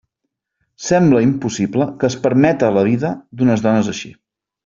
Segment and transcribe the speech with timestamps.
[0.85, 3.13] Sembla impossible que es permeta la vida
[3.43, 4.13] d'unes dones així.